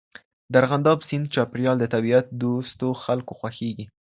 [0.51, 3.85] د ارغنداب سیند چاپېریال د طبیعت دوستو خلکو خوښیږي.